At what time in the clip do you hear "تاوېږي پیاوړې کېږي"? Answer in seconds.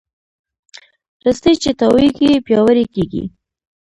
1.79-3.23